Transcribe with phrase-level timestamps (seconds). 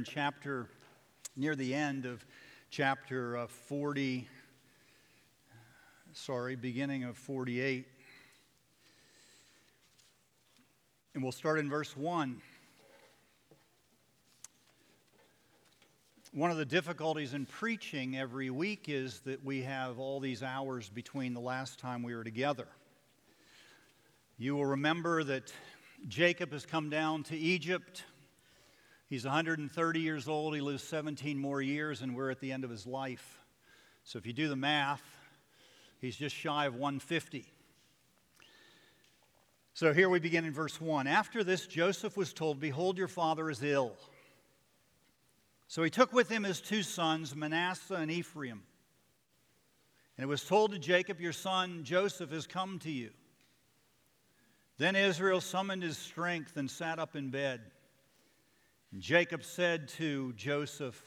[0.00, 0.66] in chapter,
[1.36, 2.24] near the end of
[2.70, 4.26] chapter uh, 40,
[6.14, 7.86] sorry, beginning of 48.
[11.12, 12.40] And we'll start in verse 1.
[16.32, 20.88] One of the difficulties in preaching every week is that we have all these hours
[20.88, 22.68] between the last time we were together.
[24.38, 25.52] You will remember that
[26.08, 28.04] Jacob has come down to Egypt.
[29.10, 30.54] He's 130 years old.
[30.54, 33.40] He lives 17 more years, and we're at the end of his life.
[34.04, 35.02] So if you do the math,
[36.00, 37.44] he's just shy of 150.
[39.74, 41.08] So here we begin in verse 1.
[41.08, 43.96] After this, Joseph was told, Behold, your father is ill.
[45.66, 48.62] So he took with him his two sons, Manasseh and Ephraim.
[50.16, 53.10] And it was told to Jacob, Your son Joseph has come to you.
[54.78, 57.60] Then Israel summoned his strength and sat up in bed.
[58.98, 61.00] Jacob said to Joseph,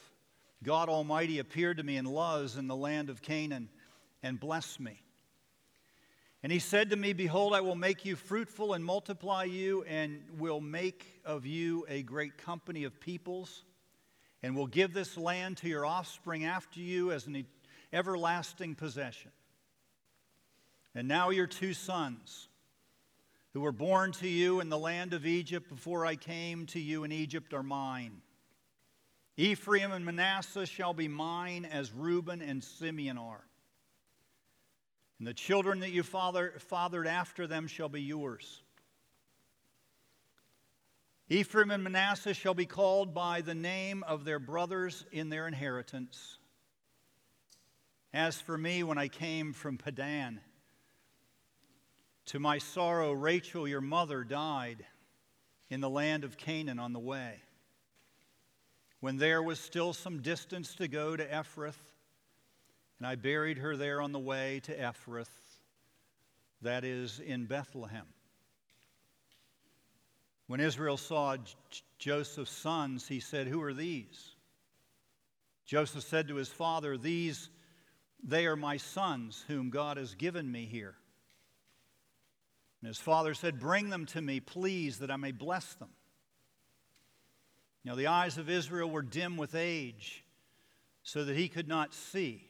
[0.64, 3.70] God Almighty appeared to me in Luz in the land of Canaan
[4.22, 5.02] and blessed me.
[6.44, 10.22] And he said to me, Behold, I will make you fruitful and multiply you, and
[10.38, 13.64] will make of you a great company of peoples
[14.42, 17.46] and will give this land to your offspring after you as an
[17.94, 19.32] everlasting possession.
[20.94, 22.50] And now your two sons,
[23.54, 27.04] who were born to you in the land of Egypt before I came to you
[27.04, 28.22] in Egypt, are mine.
[29.38, 33.44] Ephraim and Manasseh shall be mine as Reuben and Simeon are.
[35.20, 38.62] And the children that you father, fathered after them shall be yours.
[41.30, 46.38] Ephraim and Manasseh shall be called by the name of their brothers in their inheritance.
[48.14, 50.40] As for me, when I came from Paddan,
[52.28, 54.86] to my sorrow, Rachel, your mother, died
[55.70, 57.42] in the land of Canaan on the way.
[59.00, 61.76] When there was still some distance to go to Ephrath,
[63.00, 65.28] and I buried her there on the way to Ephrath,
[66.62, 68.06] that is in Bethlehem.
[70.48, 71.36] When Israel saw
[71.98, 74.36] Joseph's sons, he said, Who are these?
[75.66, 77.50] Joseph said to his father, These,
[78.24, 80.96] they are my sons, whom God has given me here.
[82.84, 85.88] And his father said, Bring them to me, please, that I may bless them.
[87.86, 90.26] Now the eyes of Israel were dim with age,
[91.02, 92.46] so that he could not see.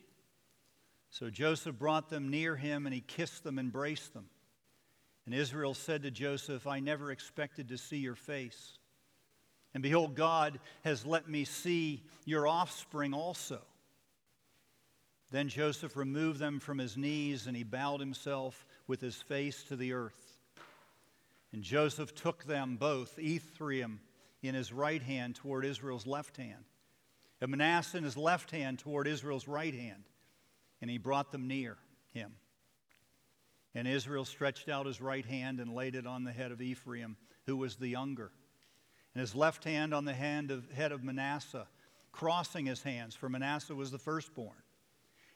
[1.12, 4.26] So Joseph brought them near him, and he kissed them, embraced them.
[5.28, 8.80] And Israel said to Joseph, I never expected to see your face.
[9.76, 13.62] And behold, God has let me see your offspring also.
[15.30, 19.76] Then Joseph removed them from his knees, and he bowed himself with his face to
[19.76, 20.23] the earth.
[21.54, 24.02] And Joseph took them both, Ephraim
[24.42, 26.66] in his right hand toward Israel's left hand,
[27.40, 30.04] and Manasseh in his left hand toward Israel's right hand,
[30.82, 31.78] and he brought them near
[32.12, 32.34] him.
[33.76, 37.16] And Israel stretched out his right hand and laid it on the head of Ephraim,
[37.46, 38.32] who was the younger,
[39.14, 41.68] and his left hand on the hand of, head of Manasseh,
[42.12, 44.58] crossing his hands, for Manasseh was the firstborn.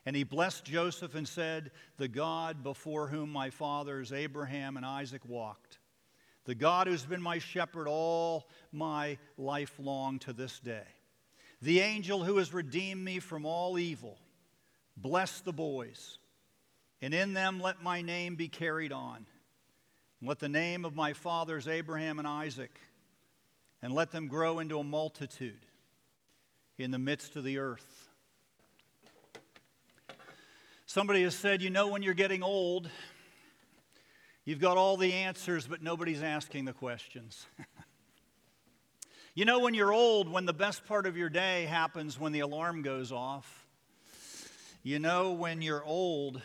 [0.06, 5.22] And he blessed Joseph and said, The God before whom my fathers Abraham and Isaac
[5.28, 5.80] walked,
[6.48, 10.88] the God who's been my shepherd all my life long to this day,
[11.62, 14.18] the angel who has redeemed me from all evil,
[14.98, 16.18] bless the boys
[17.02, 19.26] and in them let my name be carried on.
[20.20, 22.80] And let the name of my fathers Abraham and Isaac,
[23.82, 25.66] and let them grow into a multitude
[26.80, 28.10] in the midst of the earth.
[30.88, 32.90] Somebody has said, you know, when you're getting old,
[34.48, 37.46] you've got all the answers, but nobody's asking the questions.
[39.36, 42.40] you know, when you're old, when the best part of your day happens when the
[42.40, 43.68] alarm goes off.
[44.84, 46.42] You know, when you're old,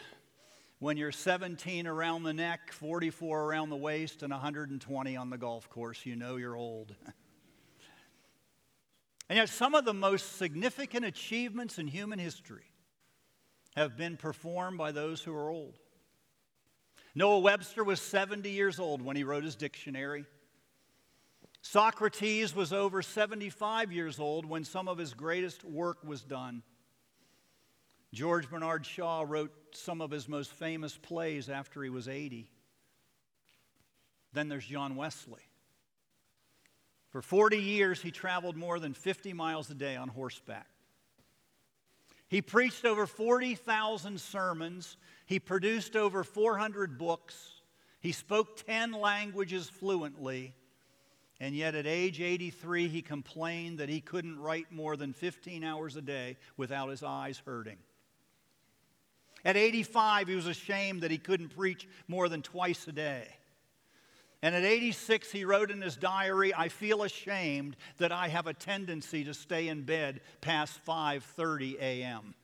[0.81, 5.71] when you're 17 around the neck, 44 around the waist, and 120 on the golf
[5.71, 6.97] course, you know you're old.
[9.29, 12.65] and yet, some of the most significant achievements in human history
[13.77, 15.79] have been performed by those who are old.
[17.15, 20.25] Noah Webster was 70 years old when he wrote his dictionary.
[21.61, 26.63] Socrates was over 75 years old when some of his greatest work was done.
[28.13, 32.49] George Bernard Shaw wrote some of his most famous plays after he was 80.
[34.33, 35.43] Then there's John Wesley.
[37.11, 40.72] For 40 years, he traveled more than 50 miles a day on horseback.
[42.33, 44.97] He preached over 40,000 sermons.
[45.27, 47.61] He produced over 400 books.
[48.01, 50.55] He spoke 10 languages fluently.
[51.41, 55.97] And yet, at age 83, he complained that he couldn't write more than 15 hours
[55.97, 57.77] a day without his eyes hurting.
[59.45, 63.29] At 85, he was ashamed that he couldn't preach more than twice a day.
[64.43, 68.53] And at 86, he wrote in his diary, I feel ashamed that I have a
[68.53, 72.35] tendency to stay in bed past 5:30 a.m.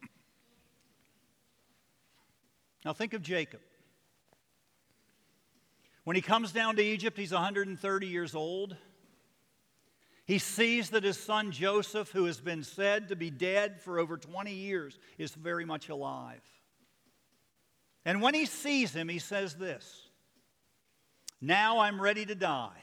[2.84, 3.60] Now think of Jacob.
[6.04, 8.76] When he comes down to Egypt, he's 130 years old.
[10.24, 14.16] He sees that his son Joseph, who has been said to be dead for over
[14.16, 16.42] 20 years, is very much alive.
[18.04, 20.07] And when he sees him, he says this
[21.40, 22.82] Now I'm ready to die,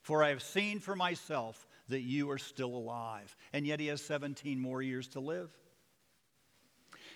[0.00, 3.36] for I have seen for myself that you are still alive.
[3.52, 5.50] And yet he has 17 more years to live.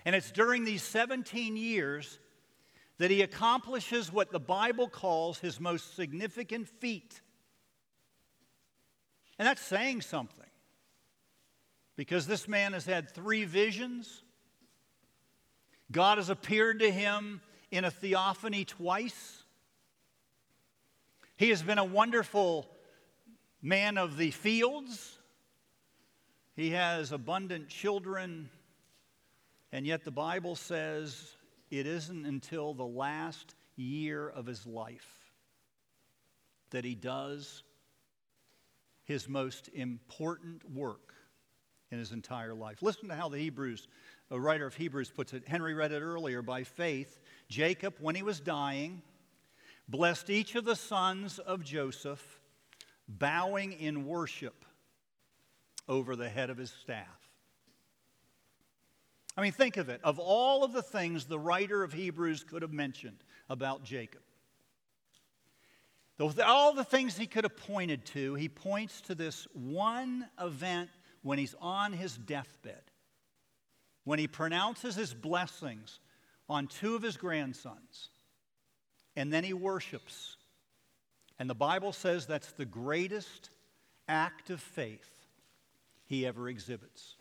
[0.04, 2.20] And it's during these 17 years
[2.98, 7.20] that he accomplishes what the Bible calls his most significant feat.
[9.38, 10.46] And that's saying something.
[11.96, 14.22] Because this man has had three visions.
[15.90, 17.40] God has appeared to him
[17.70, 19.43] in a theophany twice.
[21.37, 22.67] He has been a wonderful
[23.61, 25.19] man of the fields.
[26.55, 28.49] He has abundant children.
[29.71, 31.37] And yet the Bible says
[31.71, 35.06] it isn't until the last year of his life
[36.71, 37.62] that he does
[39.05, 41.15] his most important work
[41.91, 42.82] in his entire life.
[42.82, 43.87] Listen to how the Hebrews,
[44.31, 45.47] a writer of Hebrews puts it.
[45.47, 46.43] Henry read it earlier.
[46.43, 49.03] By faith, Jacob, when he was dying,
[49.88, 52.41] blessed each of the sons of Joseph,
[53.09, 54.65] bowing in worship
[55.88, 57.06] over the head of his staff.
[59.37, 60.00] I mean, think of it.
[60.03, 64.23] Of all of the things the writer of Hebrews could have mentioned about Jacob,
[66.19, 70.89] all the things he could have pointed to, he points to this one event
[71.23, 72.82] when he's on his deathbed,
[74.05, 76.00] when he pronounces his blessings
[76.49, 78.09] on two of his grandsons,
[79.17, 80.37] and then he worships.
[81.39, 83.51] And the Bible says that's the greatest
[84.09, 85.11] act of faith
[86.07, 87.17] he ever exhibits.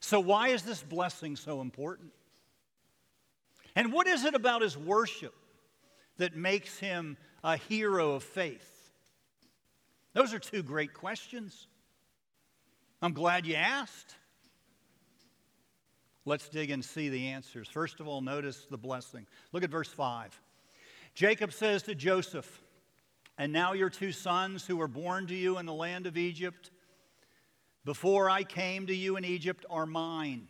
[0.00, 2.12] So, why is this blessing so important?
[3.76, 5.34] And what is it about his worship
[6.18, 8.70] that makes him a hero of faith?
[10.12, 11.66] Those are two great questions.
[13.02, 14.14] I'm glad you asked.
[16.24, 17.68] Let's dig and see the answers.
[17.68, 19.26] First of all, notice the blessing.
[19.52, 20.40] Look at verse 5.
[21.14, 22.62] Jacob says to Joseph,
[23.38, 26.70] And now your two sons who were born to you in the land of Egypt,
[27.84, 30.48] before I came to you in Egypt, are mine.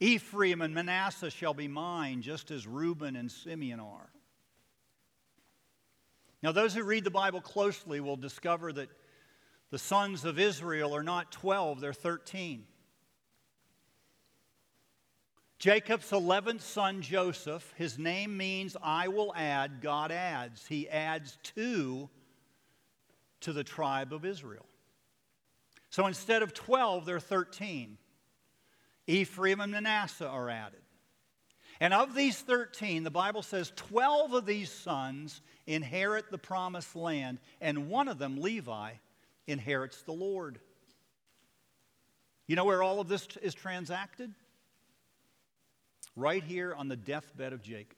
[0.00, 4.10] Ephraim and Manasseh shall be mine, just as Reuben and Simeon are.
[6.42, 8.88] Now, those who read the Bible closely will discover that
[9.70, 12.66] the sons of Israel are not 12, they're 13.
[15.58, 20.66] Jacob's 11th son, Joseph, his name means I will add, God adds.
[20.66, 22.10] He adds two
[23.40, 24.66] to the tribe of Israel.
[25.88, 27.96] So instead of 12, there are 13.
[29.06, 30.80] Ephraim and Manasseh are added.
[31.80, 37.38] And of these 13, the Bible says 12 of these sons inherit the promised land,
[37.60, 38.92] and one of them, Levi,
[39.46, 40.58] inherits the Lord.
[42.46, 44.32] You know where all of this is transacted?
[46.16, 47.96] Right here on the deathbed of Jacob.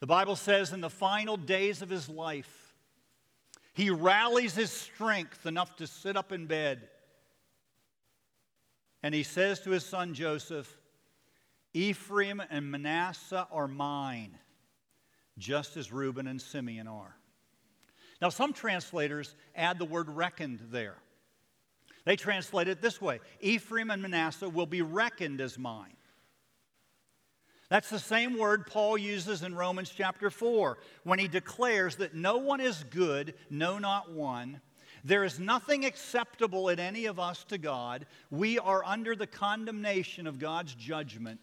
[0.00, 2.74] The Bible says in the final days of his life,
[3.74, 6.88] he rallies his strength enough to sit up in bed.
[9.02, 10.68] And he says to his son Joseph,
[11.74, 14.36] Ephraim and Manasseh are mine,
[15.38, 17.16] just as Reuben and Simeon are.
[18.20, 20.96] Now, some translators add the word reckoned there.
[22.04, 25.96] They translate it this way Ephraim and Manasseh will be reckoned as mine.
[27.72, 32.36] That's the same word Paul uses in Romans chapter 4 when he declares that no
[32.36, 34.60] one is good, no, not one.
[35.04, 38.04] There is nothing acceptable in any of us to God.
[38.30, 41.40] We are under the condemnation of God's judgment.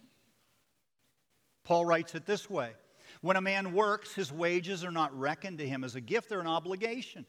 [1.63, 2.73] Paul writes it this way
[3.21, 6.41] When a man works, his wages are not reckoned to him as a gift, they're
[6.41, 7.25] an obligation.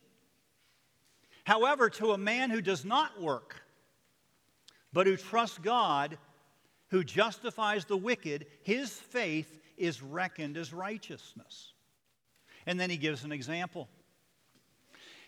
[1.44, 3.62] However, to a man who does not work,
[4.92, 6.18] but who trusts God,
[6.90, 11.72] who justifies the wicked, his faith is reckoned as righteousness.
[12.66, 13.88] And then he gives an example.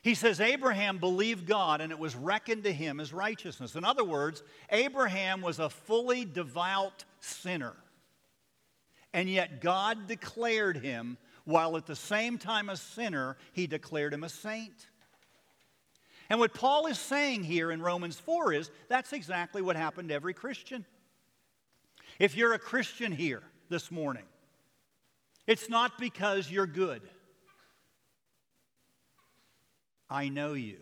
[0.02, 3.76] He says, Abraham believed God and it was reckoned to him as righteousness.
[3.76, 7.74] In other words, Abraham was a fully devout sinner.
[9.12, 14.24] And yet God declared him while at the same time a sinner, he declared him
[14.24, 14.88] a saint.
[16.28, 20.14] And what Paul is saying here in Romans 4 is that's exactly what happened to
[20.14, 20.84] every Christian.
[22.22, 24.22] If you're a Christian here this morning,
[25.48, 27.02] it's not because you're good.
[30.08, 30.76] I know you.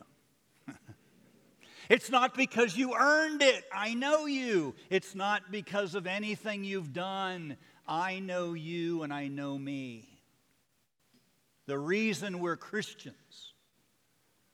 [1.89, 3.65] it's not because you earned it.
[3.73, 4.75] I know you.
[4.91, 7.57] It's not because of anything you've done.
[7.89, 10.11] I know you and I know me.
[11.65, 13.55] The reason we're Christians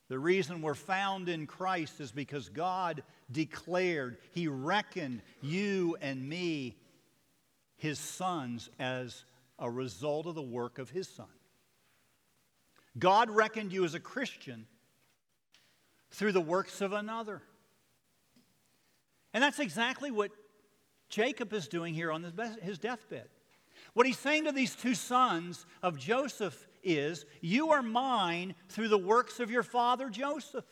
[0.08, 6.76] the reason we're found in Christ is because God declared, He reckoned you and me
[7.76, 9.24] His sons as
[9.58, 11.26] a result of the work of His Son.
[12.98, 14.66] God reckoned you as a Christian
[16.10, 17.42] through the works of another.
[19.34, 20.30] And that's exactly what
[21.08, 23.28] Jacob is doing here on his deathbed.
[23.92, 28.98] What he's saying to these two sons of Joseph is, You are mine through the
[28.98, 30.64] works of your father Joseph.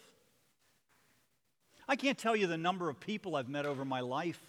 [1.88, 4.40] I can't tell you the number of people I've met over my life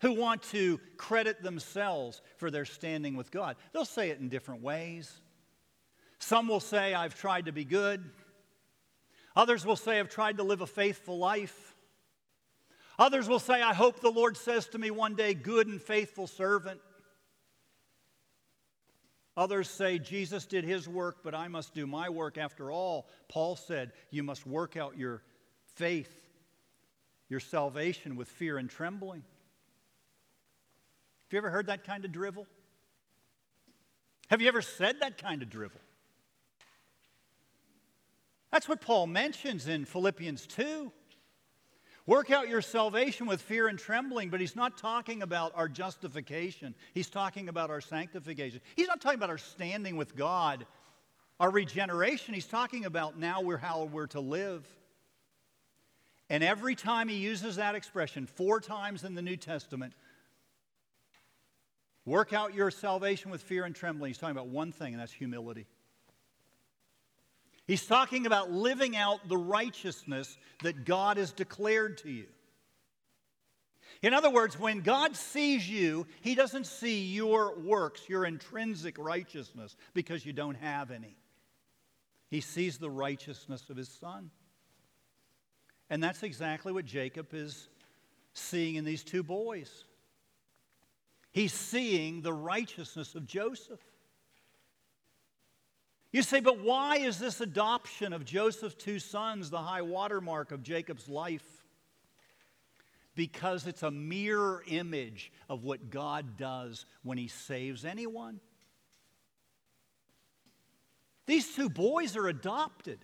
[0.00, 3.56] who want to credit themselves for their standing with God.
[3.72, 5.10] They'll say it in different ways.
[6.18, 8.04] Some will say, I've tried to be good.
[9.36, 11.74] Others will say, I've tried to live a faithful life.
[12.98, 16.26] Others will say, I hope the Lord says to me one day, good and faithful
[16.26, 16.80] servant.
[19.36, 22.38] Others say Jesus did his work, but I must do my work.
[22.38, 25.22] After all, Paul said, You must work out your
[25.76, 26.12] faith,
[27.28, 29.22] your salvation with fear and trembling.
[31.26, 32.46] Have you ever heard that kind of drivel?
[34.28, 35.80] Have you ever said that kind of drivel?
[38.52, 40.92] That's what Paul mentions in Philippians 2.
[42.06, 46.74] Work out your salvation with fear and trembling, but he's not talking about our justification.
[46.92, 48.60] He's talking about our sanctification.
[48.76, 50.66] He's not talking about our standing with God,
[51.40, 52.34] our regeneration.
[52.34, 54.68] He's talking about now we're how we're to live.
[56.30, 59.92] And every time he uses that expression, four times in the New Testament,
[62.06, 65.12] work out your salvation with fear and trembling, he's talking about one thing, and that's
[65.12, 65.66] humility.
[67.66, 72.26] He's talking about living out the righteousness that God has declared to you.
[74.02, 79.76] In other words, when God sees you, He doesn't see your works, your intrinsic righteousness,
[79.94, 81.16] because you don't have any.
[82.28, 84.30] He sees the righteousness of His Son.
[85.90, 87.68] And that's exactly what Jacob is
[88.32, 89.84] seeing in these two boys.
[91.32, 93.80] He's seeing the righteousness of Joseph.
[96.12, 100.62] You say, but why is this adoption of Joseph's two sons the high watermark of
[100.62, 101.42] Jacob's life?
[103.16, 108.38] Because it's a mirror image of what God does when He saves anyone.
[111.26, 113.00] These two boys are adopted.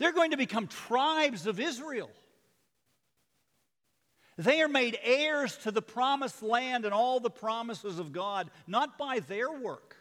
[0.00, 2.08] They're going to become tribes of Israel.
[4.38, 8.96] They are made heirs to the promised land and all the promises of God, not
[8.96, 9.96] by their work,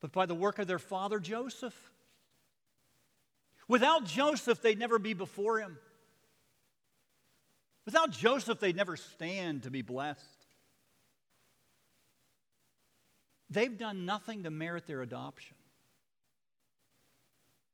[0.00, 1.74] but by the work of their father Joseph.
[3.66, 5.76] Without Joseph, they'd never be before him.
[7.86, 10.46] Without Joseph, they'd never stand to be blessed.
[13.50, 15.56] They've done nothing to merit their adoption.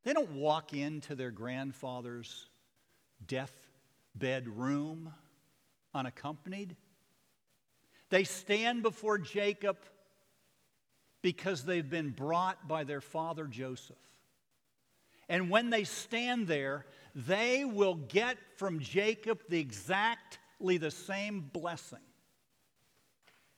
[0.05, 2.49] They don't walk into their grandfather's
[3.27, 5.13] deathbed room
[5.95, 6.77] unaccompanied.
[8.09, 9.77] They stand before Jacob
[11.23, 13.97] because they've been brought by their father Joseph.
[15.29, 21.99] And when they stand there, they will get from Jacob the exactly the same blessing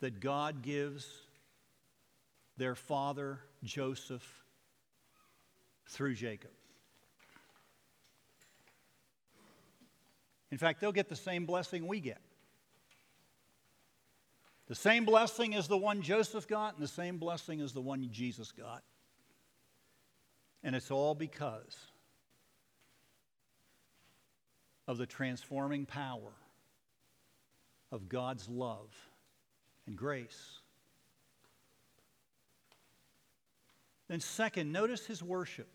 [0.00, 1.06] that God gives
[2.56, 4.41] their father Joseph
[5.92, 6.50] through Jacob.
[10.50, 12.20] In fact, they'll get the same blessing we get.
[14.68, 18.08] The same blessing as the one Joseph got, and the same blessing as the one
[18.10, 18.82] Jesus got.
[20.62, 21.76] And it's all because
[24.86, 26.32] of the transforming power
[27.90, 28.94] of God's love
[29.86, 30.60] and grace.
[34.08, 35.68] Then, second, notice his worship.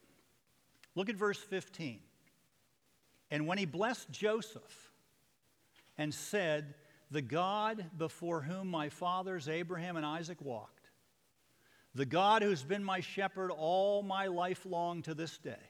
[0.98, 2.00] Look at verse 15.
[3.30, 4.92] And when he blessed Joseph
[5.96, 6.74] and said,
[7.12, 10.90] the God before whom my fathers Abraham and Isaac walked,
[11.94, 15.70] the God who's been my shepherd all my life long to this day,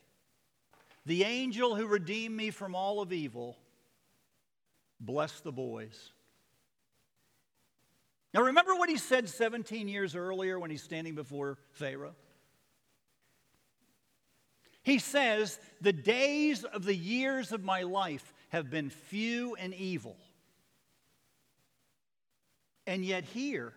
[1.05, 3.57] the angel who redeemed me from all of evil,
[5.01, 6.13] bless the boys.
[8.33, 12.15] Now, remember what he said 17 years earlier when he's standing before Pharaoh?
[14.87, 20.15] He says, The days of the years of my life have been few and evil.
[22.85, 23.73] And yet, here,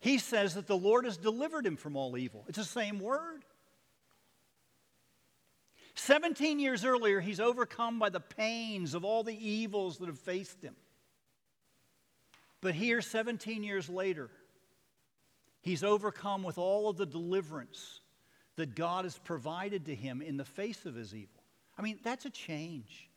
[0.00, 2.44] he says that the Lord has delivered him from all evil.
[2.48, 3.44] It's the same word.
[5.94, 10.60] 17 years earlier, he's overcome by the pains of all the evils that have faced
[10.60, 10.74] him.
[12.60, 14.30] But here, 17 years later,
[15.60, 18.00] he's overcome with all of the deliverance
[18.60, 21.42] that God has provided to him in the face of his evil.
[21.78, 23.08] I mean, that's a change.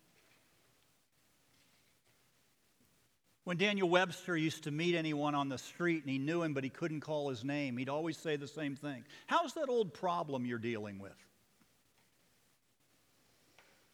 [3.44, 6.64] When Daniel Webster used to meet anyone on the street and he knew him but
[6.64, 10.46] he couldn't call his name, he'd always say the same thing How's that old problem
[10.46, 11.12] you're dealing with?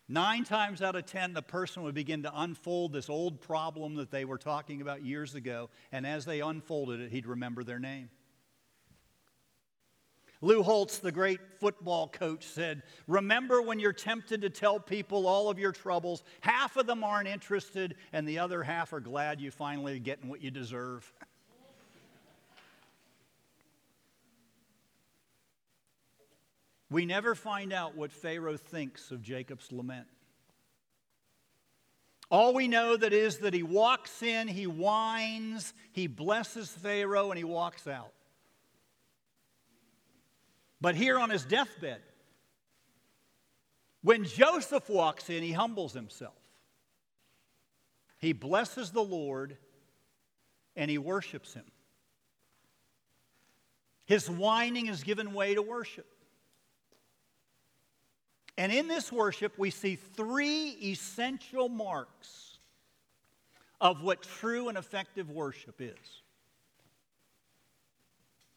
[0.08, 4.12] Nine times out of ten, the person would begin to unfold this old problem that
[4.12, 8.10] they were talking about years ago, and as they unfolded it, he'd remember their name.
[10.42, 15.50] Lou Holtz, the great football coach, said, Remember when you're tempted to tell people all
[15.50, 19.52] of your troubles, half of them aren't interested, and the other half are glad you
[19.52, 21.12] finally are getting what you deserve.
[26.90, 30.08] we never find out what Pharaoh thinks of Jacob's lament.
[32.32, 37.38] All we know that is that he walks in, he whines, he blesses Pharaoh, and
[37.38, 38.14] he walks out.
[40.82, 42.02] But here on his deathbed,
[44.02, 46.34] when Joseph walks in, he humbles himself.
[48.18, 49.58] He blesses the Lord
[50.76, 51.66] and he worships him.
[54.06, 56.08] His whining is given way to worship.
[58.58, 62.58] And in this worship, we see three essential marks
[63.80, 66.24] of what true and effective worship is.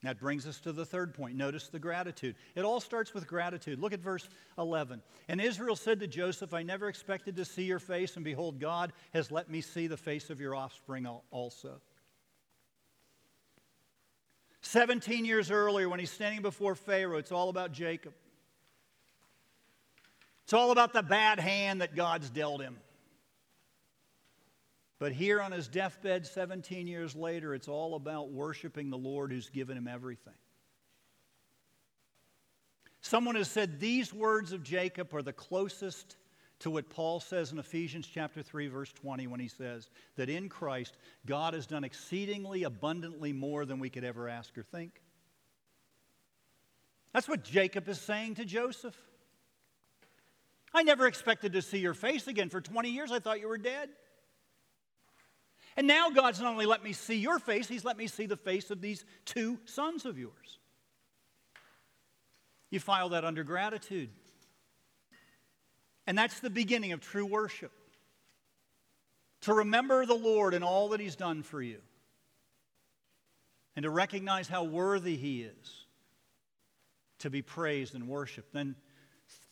[0.02, 1.36] That brings us to the third point.
[1.36, 2.34] Notice the gratitude.
[2.56, 3.78] It all starts with gratitude.
[3.78, 4.28] Look at verse
[4.58, 5.00] 11.
[5.28, 8.92] And Israel said to Joseph, I never expected to see your face, and behold, God
[9.14, 11.80] has let me see the face of your offspring also.
[14.62, 18.12] 17 years earlier, when he's standing before Pharaoh, it's all about Jacob.
[20.44, 22.76] It's all about the bad hand that God's dealt him.
[25.02, 29.48] But here on his deathbed, 17 years later, it's all about worshiping the Lord who's
[29.48, 30.32] given him everything.
[33.00, 36.14] Someone has said these words of Jacob are the closest
[36.60, 40.48] to what Paul says in Ephesians chapter 3 verse 20 when he says that in
[40.48, 45.02] Christ God has done exceedingly abundantly more than we could ever ask or think.
[47.12, 48.96] That's what Jacob is saying to Joseph.
[50.72, 53.10] I never expected to see your face again for 20 years.
[53.10, 53.88] I thought you were dead.
[55.76, 58.36] And now God's not only let me see your face, He's let me see the
[58.36, 60.58] face of these two sons of yours.
[62.70, 64.10] You file that under gratitude.
[66.06, 67.72] And that's the beginning of true worship.
[69.42, 71.78] To remember the Lord and all that He's done for you.
[73.76, 75.86] And to recognize how worthy He is
[77.20, 78.52] to be praised and worshiped.
[78.52, 78.74] Then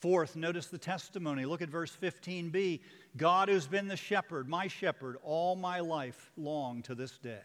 [0.01, 1.45] Fourth, notice the testimony.
[1.45, 2.81] Look at verse 15b.
[3.17, 7.41] God who's been the shepherd, my shepherd, all my life long to this day.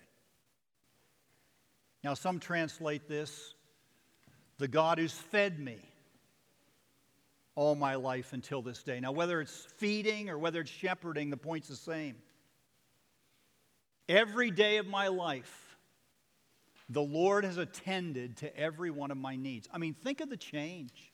[2.03, 3.55] Now, some translate this
[4.57, 5.79] the God who's fed me
[7.55, 9.01] all my life until this day.
[9.01, 12.15] Now, whether it's feeding or whether it's shepherding, the point's the same.
[14.07, 15.77] Every day of my life,
[16.89, 19.67] the Lord has attended to every one of my needs.
[19.73, 21.11] I mean, think of the change.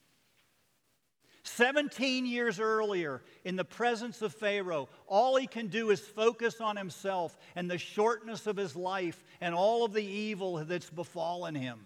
[1.44, 6.78] 17 years earlier, in the presence of Pharaoh, all he can do is focus on
[6.78, 11.80] himself and the shortness of his life and all of the evil that's befallen him.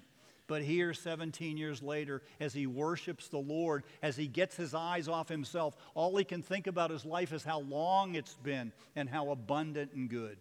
[0.47, 5.07] But here, 17 years later, as he worships the Lord, as he gets his eyes
[5.07, 9.09] off himself, all he can think about his life is how long it's been and
[9.09, 10.37] how abundant and good.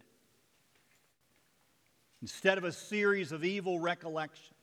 [2.21, 4.54] Instead of a series of evil recollections,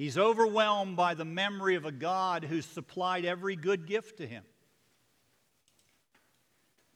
[0.00, 4.44] He's overwhelmed by the memory of a God who's supplied every good gift to him.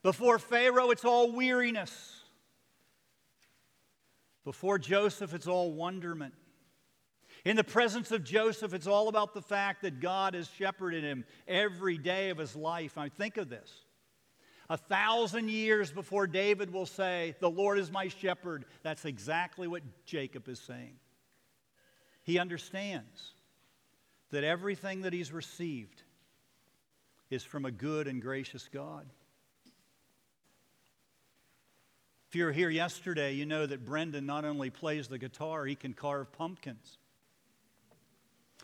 [0.03, 2.23] Before Pharaoh, it's all weariness.
[4.43, 6.33] Before Joseph, it's all wonderment.
[7.45, 11.27] In the presence of Joseph, it's all about the fact that God has shepherded him
[11.47, 12.97] every day of his life.
[12.97, 13.71] I think of this.
[14.71, 19.83] A thousand years before David will say, The Lord is my shepherd, that's exactly what
[20.07, 20.95] Jacob is saying.
[22.25, 23.33] He understands
[24.31, 26.03] that everything that he's received
[27.31, 29.07] is from a good and gracious God.
[32.29, 35.77] If you were here yesterday, you know that Brendan not only plays the guitar, he
[35.77, 36.99] can carve pumpkins.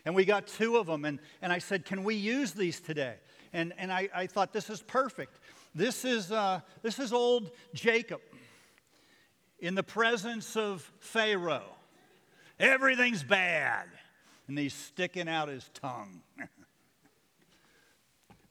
[0.04, 3.14] And we got two of them, and, and I said, Can we use these today?
[3.52, 5.38] And, and I, I thought, This is perfect.
[5.74, 8.20] This is, uh, this is old Jacob
[9.60, 11.76] in the presence of Pharaoh.
[12.60, 13.86] Everything's bad.
[14.46, 16.20] And he's sticking out his tongue.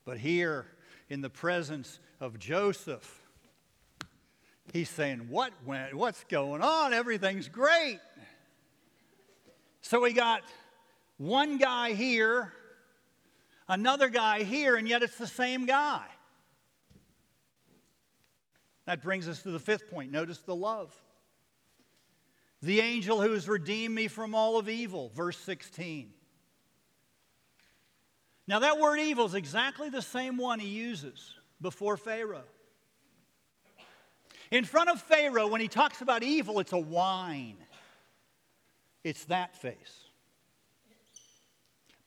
[0.05, 0.65] but here,
[1.09, 3.21] in the presence of Joseph,
[4.73, 5.93] he's saying, What went?
[5.93, 6.93] What's going on?
[6.93, 7.99] Everything's great.
[9.81, 10.41] So we got
[11.17, 12.53] one guy here,
[13.67, 16.03] another guy here, and yet it's the same guy.
[18.85, 20.11] That brings us to the fifth point.
[20.11, 20.95] Notice the love.
[22.61, 26.11] The angel who has redeemed me from all of evil, verse 16.
[28.47, 32.43] Now, that word evil is exactly the same one he uses before Pharaoh.
[34.51, 37.57] In front of Pharaoh, when he talks about evil, it's a whine.
[39.03, 40.09] It's that face.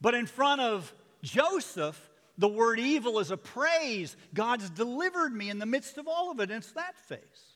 [0.01, 4.17] But in front of Joseph, the word evil is a praise.
[4.35, 6.51] God's delivered me in the midst of all of it.
[6.51, 7.52] And it's that face.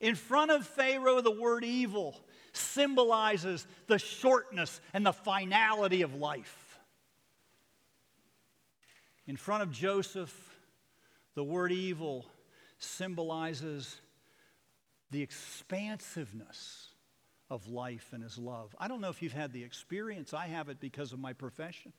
[0.00, 2.20] In front of Pharaoh, the word evil
[2.52, 6.78] symbolizes the shortness and the finality of life.
[9.26, 10.34] In front of Joseph,
[11.34, 12.26] the word evil
[12.78, 14.00] symbolizes
[15.10, 16.88] the expansiveness
[17.48, 18.74] of life and his love.
[18.78, 21.92] I don't know if you've had the experience, I have it because of my profession.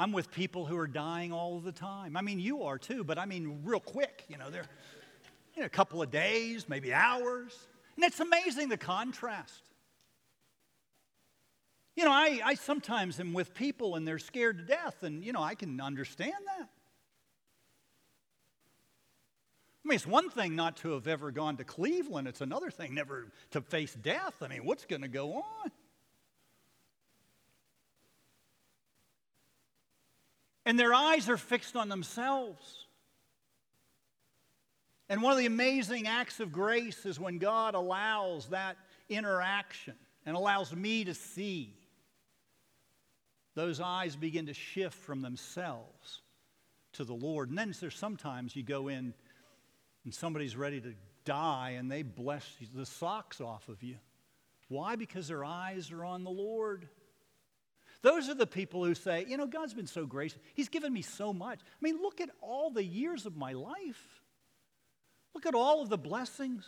[0.00, 2.16] I'm with people who are dying all the time.
[2.16, 4.24] I mean, you are too, but I mean, real quick.
[4.28, 4.68] You know, they're
[5.60, 7.56] know, a couple of days, maybe hours.
[7.96, 9.62] And it's amazing the contrast.
[11.96, 15.32] You know, I, I sometimes am with people and they're scared to death, and, you
[15.32, 16.68] know, I can understand that.
[19.84, 22.94] I mean, it's one thing not to have ever gone to Cleveland, it's another thing
[22.94, 24.34] never to face death.
[24.42, 25.70] I mean, what's going to go on?
[30.68, 32.87] and their eyes are fixed on themselves.
[35.08, 38.76] And one of the amazing acts of grace is when God allows that
[39.08, 39.94] interaction
[40.26, 41.74] and allows me to see.
[43.54, 46.20] Those eyes begin to shift from themselves
[46.92, 47.48] to the Lord.
[47.48, 49.14] And then there's sometimes you go in
[50.04, 50.94] and somebody's ready to
[51.24, 52.44] die and they bless
[52.74, 53.96] the socks off of you.
[54.68, 54.96] Why?
[54.96, 56.88] Because their eyes are on the Lord.
[58.02, 60.38] Those are the people who say, you know, God's been so gracious.
[60.54, 61.60] He's given me so much.
[61.60, 64.20] I mean, look at all the years of my life.
[65.34, 66.64] Look at all of the blessings.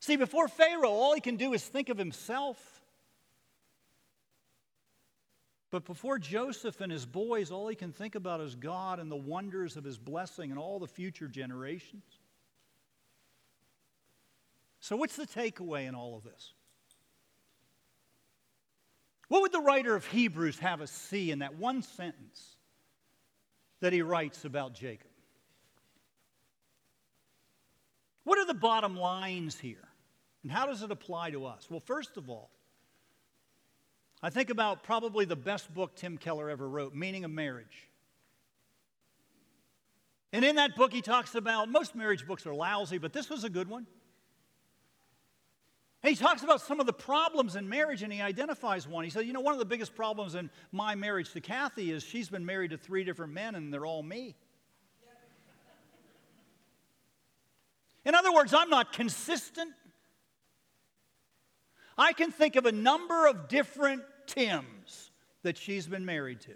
[0.00, 2.82] See, before Pharaoh, all he can do is think of himself.
[5.70, 9.16] But before Joseph and his boys, all he can think about is God and the
[9.16, 12.04] wonders of his blessing and all the future generations.
[14.80, 16.54] So, what's the takeaway in all of this?
[19.28, 22.56] What would the writer of Hebrews have us see in that one sentence
[23.80, 25.10] that he writes about Jacob?
[28.28, 29.88] What are the bottom lines here?
[30.42, 31.66] And how does it apply to us?
[31.70, 32.50] Well, first of all,
[34.22, 37.88] I think about probably the best book Tim Keller ever wrote, Meaning of Marriage.
[40.30, 43.44] And in that book, he talks about most marriage books are lousy, but this was
[43.44, 43.86] a good one.
[46.02, 49.04] And he talks about some of the problems in marriage and he identifies one.
[49.04, 52.02] He said, You know, one of the biggest problems in my marriage to Kathy is
[52.02, 54.36] she's been married to three different men and they're all me.
[58.08, 59.70] In other words, I'm not consistent.
[61.98, 65.10] I can think of a number of different Tims
[65.42, 66.54] that she's been married to.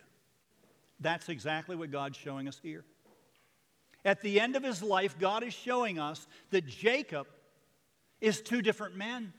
[0.99, 2.85] That's exactly what God's showing us here.
[4.03, 7.27] At the end of his life, God is showing us that Jacob
[8.23, 9.35] is two different men.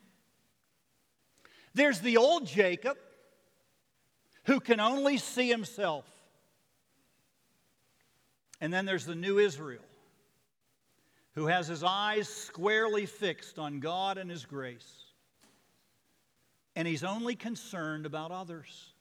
[1.73, 2.97] There's the old Jacob
[4.43, 6.05] who can only see himself.
[8.61, 9.81] And then there's the new Israel
[11.35, 15.05] who has his eyes squarely fixed on God and his grace.
[16.75, 18.93] And he's only concerned about others.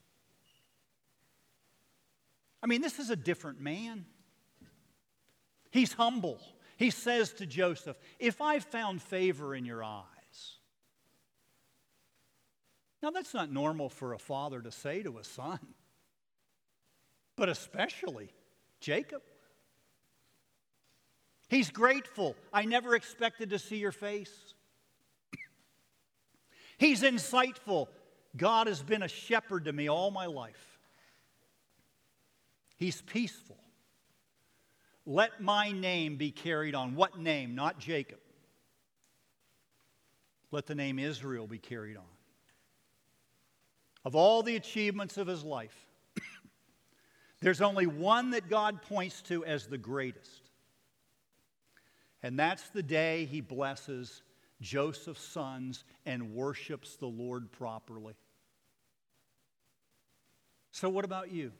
[2.61, 4.05] I mean, this is a different man.
[5.71, 6.39] He's humble.
[6.77, 10.03] He says to Joseph, If I found favor in your eyes.
[13.01, 15.59] Now, that's not normal for a father to say to a son,
[17.35, 18.31] but especially
[18.79, 19.21] Jacob.
[21.53, 22.35] He's grateful.
[22.51, 24.55] I never expected to see your face.
[26.79, 27.89] He's insightful.
[28.35, 30.79] God has been a shepherd to me all my life.
[32.75, 33.59] He's peaceful.
[35.05, 36.95] Let my name be carried on.
[36.95, 37.53] What name?
[37.53, 38.17] Not Jacob.
[40.49, 42.03] Let the name Israel be carried on.
[44.03, 45.85] Of all the achievements of his life,
[47.41, 50.42] there's only one that God points to as the greatest.
[52.23, 54.23] And that's the day he blesses
[54.61, 58.15] Joseph's sons and worships the Lord properly.
[60.71, 61.51] So, what about you?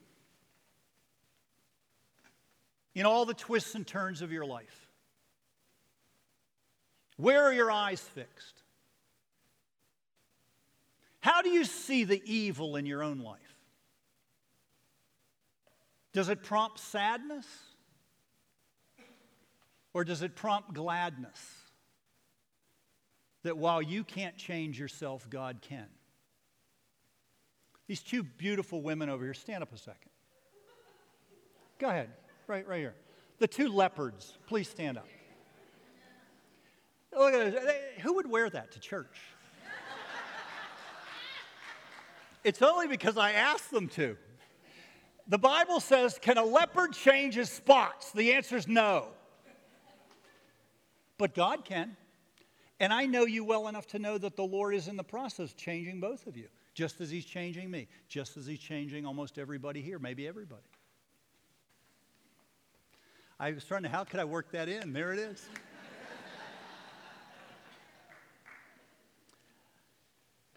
[2.94, 4.88] In all the twists and turns of your life,
[7.16, 8.62] where are your eyes fixed?
[11.20, 13.40] How do you see the evil in your own life?
[16.12, 17.46] Does it prompt sadness?
[19.94, 21.40] Or does it prompt gladness?
[23.44, 25.86] That while you can't change yourself, God can.
[27.86, 30.10] These two beautiful women over here, stand up a second.
[31.78, 32.10] Go ahead,
[32.46, 32.94] right, right here.
[33.38, 35.06] The two leopards, please stand up.
[37.16, 37.74] Look at this.
[38.00, 39.20] Who would wear that to church?
[42.42, 44.16] It's only because I asked them to.
[45.28, 48.12] The Bible says, Can a leopard change his spots?
[48.12, 49.08] The answer is no.
[51.18, 51.96] But God can.
[52.80, 55.52] And I know you well enough to know that the Lord is in the process
[55.52, 59.38] of changing both of you, just as He's changing me, just as He's changing almost
[59.38, 60.62] everybody here, maybe everybody.
[63.38, 64.92] I was trying to, how could I work that in?
[64.92, 65.46] There it is.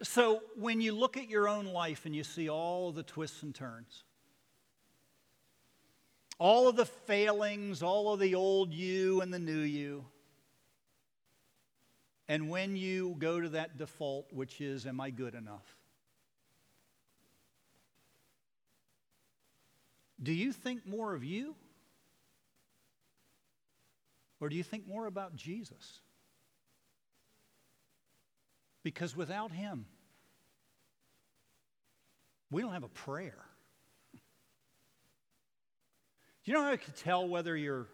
[0.04, 3.42] So, when you look at your own life and you see all of the twists
[3.42, 4.04] and turns,
[6.38, 10.06] all of the failings, all of the old you and the new you,
[12.28, 15.66] and when you go to that default, which is, Am I good enough?
[20.22, 21.56] Do you think more of you?
[24.40, 26.00] Or do you think more about Jesus?
[28.84, 29.86] Because without Him,
[32.52, 33.46] we don't have a prayer.
[34.14, 34.20] Do
[36.52, 37.88] you know how I can tell whether you're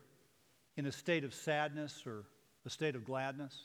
[0.77, 2.25] in a state of sadness or
[2.65, 3.57] a state of gladness?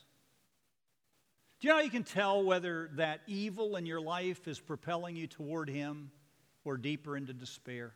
[1.61, 5.17] Do you know how you can tell whether that evil in your life is propelling
[5.17, 6.13] you toward Him
[6.65, 7.95] or deeper into despair?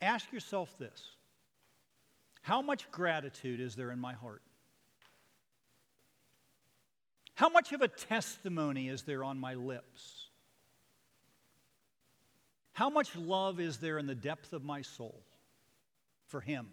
[0.00, 1.02] Ask yourself this
[2.40, 4.42] How much gratitude is there in my heart?
[7.34, 10.28] How much of a testimony is there on my lips?
[12.72, 15.22] How much love is there in the depth of my soul
[16.28, 16.68] for Him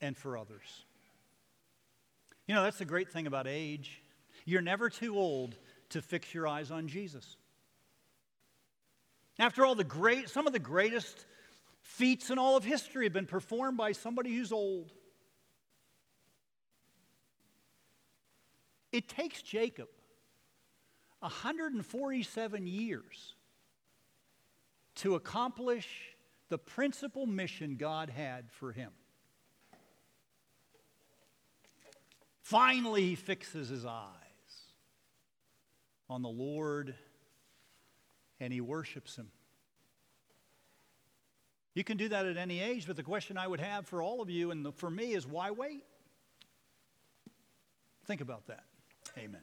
[0.00, 0.84] and for others?
[2.46, 4.02] You know, that's the great thing about age.
[4.44, 5.56] You're never too old
[5.90, 7.36] to fix your eyes on Jesus.
[9.38, 11.26] After all, the great, some of the greatest
[11.80, 14.92] feats in all of history have been performed by somebody who's old.
[18.92, 19.88] It takes Jacob
[21.20, 23.34] 147 years
[24.96, 25.88] to accomplish
[26.50, 28.90] the principal mission God had for him.
[32.52, 34.10] Finally, he fixes his eyes
[36.10, 36.94] on the Lord
[38.40, 39.28] and he worships him.
[41.72, 44.20] You can do that at any age, but the question I would have for all
[44.20, 45.82] of you and for me is why wait?
[48.04, 48.64] Think about that.
[49.16, 49.40] Amen.